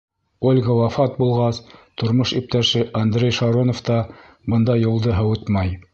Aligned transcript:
Ольга 0.51 0.77
вафат 0.77 1.19
булғас, 1.23 1.59
тормош 2.03 2.33
иптәше 2.41 2.83
Андрей 3.03 3.37
Шаронов 3.41 3.85
та 3.91 3.99
бында 4.55 4.79
юлды 4.87 5.15
һыуытмай. 5.19 5.77